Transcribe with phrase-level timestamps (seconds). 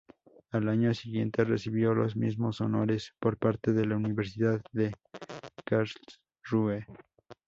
[0.49, 4.95] Al año siguiente recibió los mismos honores por parte de la Universidad de
[5.63, 6.87] Karlsruhe.